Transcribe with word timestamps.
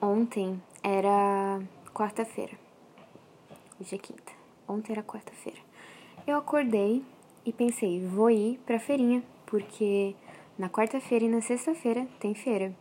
Ontem 0.00 0.62
era 0.80 1.60
quarta-feira. 1.92 2.52
Hoje 3.80 3.96
é 3.96 3.98
quinta. 3.98 4.32
Ontem 4.68 4.92
era 4.92 5.02
quarta-feira. 5.02 5.58
Eu 6.24 6.36
acordei 6.36 7.04
e 7.44 7.52
pensei, 7.52 8.06
vou 8.06 8.30
ir 8.30 8.60
pra 8.64 8.78
feirinha, 8.78 9.24
porque 9.44 10.14
na 10.56 10.68
quarta-feira 10.68 11.24
e 11.24 11.28
na 11.28 11.40
sexta-feira 11.40 12.06
tem 12.20 12.32
feira. 12.32 12.72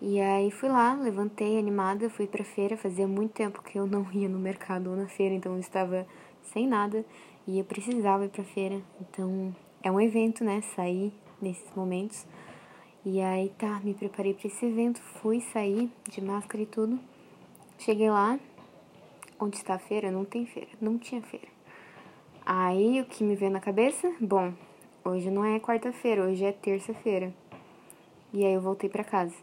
E 0.00 0.18
aí 0.18 0.50
fui 0.50 0.70
lá, 0.70 0.94
levantei 0.94 1.58
animada, 1.58 2.08
fui 2.08 2.26
pra 2.26 2.44
feira. 2.44 2.78
Fazia 2.78 3.06
muito 3.06 3.32
tempo 3.32 3.62
que 3.62 3.78
eu 3.78 3.86
não 3.86 4.06
ia 4.10 4.26
no 4.26 4.38
mercado 4.38 4.88
ou 4.88 4.96
na 4.96 5.08
feira, 5.08 5.34
então 5.34 5.52
eu 5.52 5.60
estava 5.60 6.06
sem 6.44 6.66
nada 6.66 7.04
e 7.46 7.58
eu 7.58 7.64
precisava 7.66 8.24
ir 8.24 8.30
pra 8.30 8.42
feira. 8.42 8.80
Então 9.02 9.54
é 9.82 9.92
um 9.92 10.00
evento, 10.00 10.42
né? 10.42 10.62
Sair 10.74 11.12
nesses 11.42 11.70
momentos. 11.76 12.26
E 13.08 13.20
aí 13.20 13.50
tá, 13.50 13.80
me 13.84 13.94
preparei 13.94 14.34
para 14.34 14.48
esse 14.48 14.66
evento, 14.66 15.00
fui 15.00 15.40
sair 15.40 15.88
de 16.10 16.20
máscara 16.20 16.60
e 16.60 16.66
tudo. 16.66 16.98
Cheguei 17.78 18.10
lá, 18.10 18.36
onde 19.38 19.54
está 19.58 19.74
a 19.74 19.78
feira? 19.78 20.10
Não 20.10 20.24
tem 20.24 20.44
feira, 20.44 20.70
não 20.80 20.98
tinha 20.98 21.22
feira. 21.22 21.46
Aí 22.44 23.00
o 23.00 23.04
que 23.04 23.22
me 23.22 23.36
veio 23.36 23.52
na 23.52 23.60
cabeça? 23.60 24.12
Bom, 24.20 24.52
hoje 25.04 25.30
não 25.30 25.44
é 25.44 25.60
quarta-feira, 25.60 26.24
hoje 26.24 26.44
é 26.44 26.50
terça-feira. 26.50 27.32
E 28.32 28.44
aí 28.44 28.54
eu 28.54 28.60
voltei 28.60 28.90
para 28.90 29.04
casa. 29.04 29.36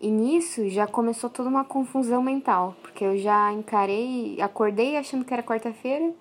E 0.00 0.10
nisso 0.10 0.68
já 0.68 0.88
começou 0.88 1.30
toda 1.30 1.48
uma 1.48 1.64
confusão 1.64 2.20
mental, 2.20 2.74
porque 2.82 3.04
eu 3.04 3.16
já 3.16 3.52
encarei, 3.52 4.40
acordei 4.40 4.96
achando 4.96 5.24
que 5.24 5.32
era 5.32 5.40
quarta-feira, 5.40 6.12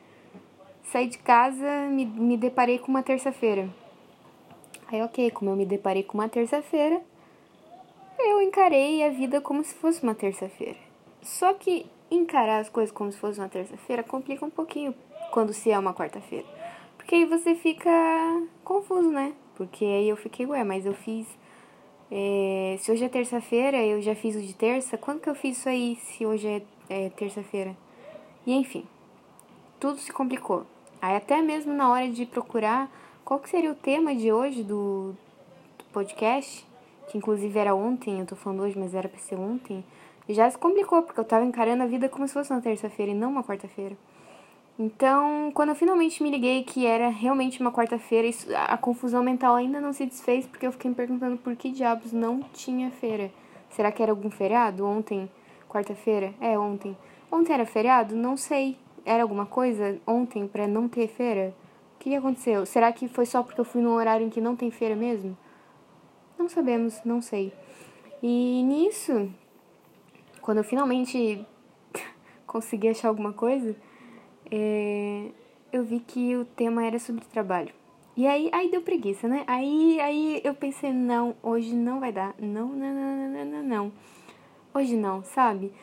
saí 0.84 1.08
de 1.08 1.18
casa, 1.18 1.88
me, 1.90 2.06
me 2.06 2.38
deparei 2.38 2.78
com 2.78 2.92
uma 2.92 3.02
terça-feira. 3.02 3.68
Aí, 4.96 5.02
ok, 5.02 5.30
como 5.32 5.52
eu 5.52 5.58
me 5.58 5.66
deparei 5.66 6.04
com 6.04 6.18
uma 6.18 6.30
terça-feira, 6.30 7.02
eu 8.18 8.42
encarei 8.42 9.04
a 9.04 9.10
vida 9.10 9.42
como 9.42 9.62
se 9.62 9.74
fosse 9.76 10.02
uma 10.02 10.16
terça-feira. 10.16 10.78
Só 11.22 11.54
que 11.54 11.86
encarar 12.10 12.60
as 12.60 12.70
coisas 12.70 12.96
como 12.96 13.12
se 13.12 13.18
fosse 13.18 13.38
uma 13.38 13.50
terça-feira 13.50 14.04
complica 14.04 14.46
um 14.46 14.50
pouquinho 14.50 14.96
quando 15.32 15.52
se 15.52 15.70
é 15.70 15.78
uma 15.78 15.94
quarta-feira. 15.94 16.46
Porque 16.96 17.14
aí 17.14 17.26
você 17.26 17.56
fica 17.56 17.92
confuso, 18.64 19.12
né? 19.12 19.34
Porque 19.56 19.84
aí 19.84 20.08
eu 20.08 20.16
fiquei, 20.16 20.46
ué, 20.46 20.64
mas 20.64 20.86
eu 20.86 20.94
fiz. 20.94 21.28
É, 22.10 22.78
se 22.80 22.90
hoje 22.90 23.04
é 23.04 23.10
terça-feira, 23.10 23.76
eu 23.84 24.02
já 24.02 24.16
fiz 24.16 24.34
o 24.38 24.42
de 24.42 24.56
terça, 24.56 24.98
quando 24.98 25.20
que 25.20 25.30
eu 25.30 25.36
fiz 25.36 25.58
isso 25.58 25.68
aí 25.68 25.98
se 25.98 26.26
hoje 26.26 26.48
é, 26.48 26.62
é 26.88 27.10
terça-feira? 27.10 27.76
E 28.48 28.54
enfim, 28.54 28.86
tudo 29.78 30.00
se 30.00 30.14
complicou. 30.14 30.66
Aí 31.02 31.18
até 31.18 31.42
mesmo 31.42 31.74
na 31.74 31.92
hora 31.92 32.08
de 32.08 32.26
procurar 32.26 32.90
qual 33.26 33.40
que 33.40 33.50
seria 33.50 33.72
o 33.72 33.76
tema 33.76 34.16
de 34.16 34.32
hoje 34.32 34.62
do, 34.62 35.16
do 35.80 35.86
podcast, 35.92 36.64
que 37.08 37.18
inclusive 37.18 37.58
era 37.58 37.74
ontem, 37.74 38.20
eu 38.20 38.26
tô 38.26 38.36
falando 38.36 38.62
hoje, 38.62 38.78
mas 38.78 38.94
era 38.94 39.10
pra 39.10 39.18
ser 39.18 39.36
ontem, 39.36 39.84
já 40.30 40.50
se 40.50 40.58
complicou, 40.58 41.02
porque 41.02 41.20
eu 41.20 41.26
tava 41.26 41.44
encarando 41.44 41.82
a 41.82 41.88
vida 41.88 42.08
como 42.08 42.28
se 42.28 42.34
fosse 42.36 42.52
uma 42.52 42.62
terça-feira 42.62 43.12
e 43.12 43.16
não 43.16 43.32
uma 43.32 43.44
quarta-feira. 43.44 43.98
Então, 44.78 45.52
quando 45.54 45.70
eu 45.70 45.76
finalmente 45.76 46.22
me 46.22 46.30
liguei 46.30 46.64
que 46.64 46.86
era 46.86 47.10
realmente 47.10 47.60
uma 47.62 47.72
quarta-feira, 47.72 48.30
a 48.68 48.78
confusão 48.78 49.24
mental 49.24 49.56
ainda 49.56 49.82
não 49.82 49.92
se 49.92 50.06
desfez, 50.06 50.46
porque 50.46 50.68
eu 50.68 50.72
fiquei 50.72 50.90
me 50.90 50.96
perguntando 50.96 51.38
por 51.38 51.56
que 51.56 51.72
diabos 51.72 52.12
não 52.12 52.42
tinha 52.54 52.92
feira. 52.92 53.32
Será 53.70 53.92
que 53.92 54.04
era 54.04 54.12
algum 54.12 54.30
feriado? 54.30 54.86
Ontem, 54.86 55.30
quarta-feira? 55.68 56.34
É, 56.40 56.60
ontem. 56.60 56.96
Ontem 57.32 57.54
era 57.54 57.66
feriado? 57.66 58.16
Não 58.16 58.38
sei. 58.38 58.78
Era 59.06 59.24
alguma 59.24 59.46
coisa 59.46 59.98
ontem 60.06 60.48
para 60.48 60.68
não 60.68 60.90
ter 60.90 61.08
feira? 61.08 61.54
Que, 62.06 62.12
que 62.12 62.16
aconteceu? 62.16 62.68
Será 62.68 62.92
que 62.94 63.08
foi 63.08 63.26
só 63.26 63.42
porque 63.42 63.60
eu 63.60 63.66
fui 63.66 63.82
num 63.82 63.94
horário 63.94 64.28
em 64.28 64.30
que 64.30 64.40
não 64.40 64.56
tem 64.56 64.70
feira 64.70 64.96
mesmo? 64.96 65.36
Não 66.38 66.48
sabemos, 66.48 67.02
não 67.04 67.20
sei. 67.20 67.52
E 68.22 68.62
nisso, 68.64 69.28
quando 70.40 70.60
eu 70.60 70.64
finalmente 70.64 71.44
consegui 72.46 72.90
achar 72.90 73.08
alguma 73.08 73.34
coisa, 73.34 73.76
é, 74.52 75.32
eu 75.72 75.84
vi 75.84 76.00
que 76.00 76.36
o 76.36 76.46
tema 76.46 76.86
era 76.86 77.00
sobre 77.00 77.26
trabalho. 77.26 77.74
E 78.16 78.28
aí, 78.28 78.52
aí 78.54 78.70
deu 78.70 78.84
preguiça, 78.84 79.28
né? 79.28 79.44
Aí, 79.48 80.00
aí 80.00 80.42
eu 80.44 80.54
pensei, 80.54 80.94
não, 80.94 81.36
hoje 81.42 81.74
não 81.74 82.00
vai 82.00 82.12
dar. 82.12 82.36
Não, 82.38 82.68
não, 82.68 82.94
não, 82.94 83.18
não, 83.18 83.30
não, 83.30 83.46
não, 83.46 83.64
não. 83.64 83.92
Hoje 84.76 84.96
não, 84.96 85.24
sabe? 85.24 85.74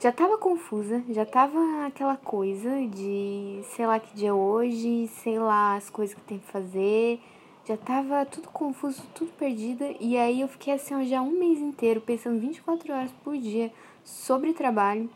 Já 0.00 0.12
tava 0.12 0.38
confusa, 0.38 1.02
já 1.08 1.26
tava 1.26 1.58
aquela 1.86 2.16
coisa 2.16 2.70
de 2.86 3.60
sei 3.74 3.84
lá 3.84 3.98
que 3.98 4.14
dia 4.14 4.28
é 4.28 4.32
hoje, 4.32 5.08
sei 5.08 5.38
lá 5.38 5.74
as 5.74 5.90
coisas 5.90 6.14
que 6.14 6.20
tem 6.20 6.38
que 6.38 6.46
fazer, 6.46 7.20
já 7.64 7.76
tava 7.76 8.24
tudo 8.24 8.48
confuso, 8.48 9.02
tudo 9.12 9.32
perdida, 9.32 9.92
e 9.98 10.16
aí 10.16 10.40
eu 10.40 10.48
fiquei 10.48 10.74
assim 10.74 10.94
ó, 10.94 11.02
já 11.02 11.20
um 11.20 11.36
mês 11.36 11.58
inteiro 11.58 12.00
pensando 12.00 12.38
24 12.38 12.92
horas 12.92 13.10
por 13.24 13.36
dia 13.36 13.72
sobre 14.04 14.52
trabalho 14.52 15.10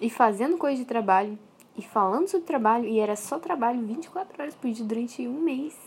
e 0.00 0.10
fazendo 0.10 0.58
coisa 0.58 0.82
de 0.82 0.84
trabalho 0.84 1.38
e 1.76 1.82
falando 1.82 2.26
sobre 2.26 2.44
trabalho, 2.44 2.86
e 2.86 2.98
era 2.98 3.14
só 3.14 3.38
trabalho 3.38 3.80
24 3.86 4.42
horas 4.42 4.54
por 4.56 4.68
dia 4.68 4.84
durante 4.84 5.28
um 5.28 5.40
mês. 5.40 5.78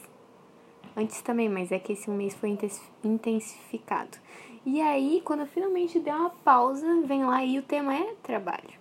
Antes 0.95 1.21
também, 1.21 1.49
mas 1.49 1.69
é 1.69 1.79
que 1.79 1.91
esse 1.91 2.09
um 2.09 2.15
mês 2.15 2.33
foi 2.33 2.57
intensificado. 3.03 4.17
E 4.63 4.79
aí, 4.79 5.21
quando 5.25 5.39
eu 5.39 5.47
finalmente 5.47 5.99
dei 5.99 6.13
uma 6.13 6.29
pausa, 6.29 7.01
vem 7.01 7.25
lá 7.25 7.43
e 7.43 7.57
o 7.57 7.63
tema 7.63 7.95
é 7.95 8.13
trabalho. 8.21 8.79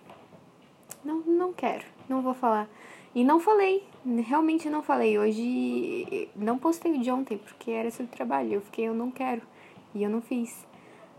Não, 1.03 1.21
não 1.21 1.51
quero, 1.51 1.85
não 2.07 2.21
vou 2.21 2.35
falar. 2.35 2.69
E 3.15 3.23
não 3.23 3.39
falei, 3.39 3.83
realmente 4.27 4.69
não 4.69 4.83
falei. 4.83 5.17
Hoje 5.17 6.29
não 6.35 6.59
postei 6.59 6.93
o 6.93 6.99
de 6.99 7.09
ontem 7.09 7.37
porque 7.37 7.71
era 7.71 7.89
sobre 7.89 8.11
trabalho. 8.11 8.53
Eu 8.53 8.61
fiquei, 8.61 8.87
eu 8.87 8.93
não 8.93 9.09
quero. 9.09 9.41
E 9.95 10.03
eu 10.03 10.09
não 10.09 10.21
fiz. 10.21 10.65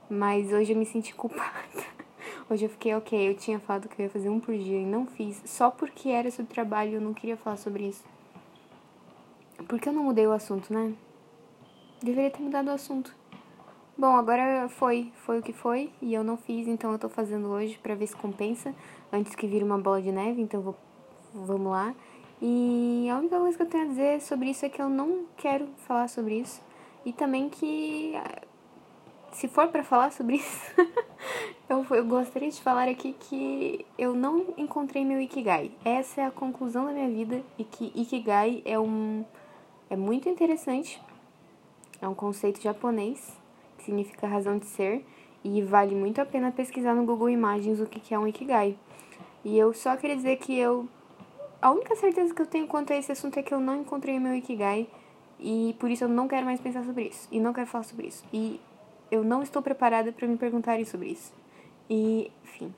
Mas 0.09 0.53
hoje 0.53 0.73
eu 0.73 0.79
me 0.79 0.87
senti 0.87 1.13
culpada. 1.17 1.53
Hoje 2.49 2.65
eu 2.67 2.71
fiquei, 2.71 2.95
ok, 2.95 3.31
eu 3.31 3.35
tinha 3.35 3.59
falado 3.59 3.89
que 3.89 4.01
eu 4.01 4.05
ia 4.05 4.11
fazer 4.11 4.29
um 4.29 4.39
por 4.39 4.57
dia 4.57 4.79
e 4.79 4.87
não 4.87 5.07
fiz. 5.07 5.43
Só 5.45 5.71
porque 5.71 6.09
era 6.09 6.31
sobre 6.31 6.55
trabalho 6.55 6.95
eu 6.95 7.01
não 7.01 7.13
queria 7.13 7.37
falar 7.37 7.57
sobre 7.57 7.89
isso. 7.89 8.05
Por 9.67 9.81
que 9.81 9.89
eu 9.89 9.93
não 9.93 10.05
mudei 10.05 10.27
o 10.27 10.33
assunto, 10.33 10.73
né? 10.73 10.95
Deveria 12.01 12.31
ter 12.31 12.41
mudado 12.41 12.69
o 12.69 12.73
assunto. 12.73 13.22
Bom, 14.03 14.17
agora 14.17 14.69
foi, 14.69 15.13
foi 15.15 15.39
o 15.39 15.43
que 15.43 15.53
foi 15.53 15.93
e 16.03 16.13
eu 16.13 16.25
não 16.25 16.37
fiz, 16.37 16.67
então 16.67 16.91
eu 16.91 16.99
tô 16.99 17.09
fazendo 17.09 17.47
hoje 17.47 17.79
para 17.81 17.95
ver 17.95 18.09
se 18.09 18.17
compensa 18.17 18.75
antes 19.13 19.33
que 19.37 19.47
vire 19.47 19.63
uma 19.63 19.79
bola 19.79 20.03
de 20.03 20.11
neve, 20.11 20.43
então 20.43 20.61
vou, 20.61 20.75
vamos 21.33 21.71
lá. 21.71 21.95
E 22.41 23.09
a 23.09 23.17
única 23.17 23.39
coisa 23.39 23.57
que 23.57 23.63
eu 23.63 23.69
tenho 23.69 23.85
a 23.85 23.87
dizer 23.87 24.21
sobre 24.21 24.51
isso 24.51 24.67
é 24.67 24.69
que 24.69 24.83
eu 24.83 24.89
não 24.89 25.25
quero 25.37 25.69
falar 25.87 26.09
sobre 26.09 26.41
isso 26.41 26.61
e 27.05 27.13
também 27.13 27.49
que 27.49 28.15
se 29.31 29.47
for 29.47 29.69
para 29.69 29.85
falar 29.85 30.11
sobre 30.11 30.35
isso, 30.43 30.75
eu, 31.69 31.87
eu 31.95 32.05
gostaria 32.05 32.51
de 32.51 32.61
falar 32.61 32.89
aqui 32.89 33.13
que 33.13 33.87
eu 33.97 34.17
não 34.17 34.53
encontrei 34.57 35.05
meu 35.05 35.21
ikigai. 35.21 35.71
Essa 35.85 36.23
é 36.23 36.27
a 36.27 36.33
conclusão 36.33 36.87
da 36.87 36.93
minha 36.93 37.09
vida 37.09 37.41
e 37.57 37.63
que 37.63 37.93
ikigai 37.95 38.63
é 38.65 38.77
um 38.81 39.25
é 39.89 39.95
muito 39.95 40.29
interessante. 40.29 41.01
É 42.01 42.09
um 42.09 42.15
conceito 42.17 42.61
japonês 42.61 43.41
significa 43.83 44.27
razão 44.27 44.59
de 44.59 44.67
ser, 44.67 45.05
e 45.45 45.61
vale 45.63 45.95
muito 45.95 46.21
a 46.21 46.25
pena 46.25 46.53
pesquisar 46.53 46.95
no 46.95 47.05
Google 47.05 47.31
Imagens 47.31 47.81
o 47.81 47.87
que 47.87 48.15
é 48.15 48.19
um 48.19 48.27
Ikigai. 48.27 48.77
E 49.45 49.59
eu 49.59 49.73
só 49.75 49.97
queria 49.97 50.17
dizer 50.17 50.37
que 50.37 50.57
eu. 50.57 50.89
A 51.61 51.71
única 51.71 51.95
certeza 51.97 52.35
que 52.35 52.43
eu 52.43 52.47
tenho 52.47 52.67
quanto 52.67 52.93
a 52.93 52.97
esse 52.97 53.13
assunto 53.13 53.39
é 53.39 53.43
que 53.43 53.53
eu 53.55 53.61
não 53.61 53.77
encontrei 53.77 54.19
meu 54.19 54.35
Ikigai, 54.35 54.89
e 55.39 55.77
por 55.79 55.91
isso 55.91 56.05
eu 56.05 56.09
não 56.09 56.29
quero 56.29 56.47
mais 56.47 56.61
pensar 56.61 56.85
sobre 56.85 57.05
isso, 57.05 57.29
e 57.31 57.41
não 57.41 57.53
quero 57.53 57.67
falar 57.67 57.85
sobre 57.85 58.07
isso. 58.07 58.25
E 58.33 58.61
eu 59.11 59.23
não 59.23 59.43
estou 59.43 59.61
preparada 59.63 60.13
para 60.13 60.27
me 60.27 60.37
perguntarem 60.37 60.85
sobre 60.85 61.09
isso. 61.09 61.33
E, 61.91 62.31
enfim. 62.45 62.73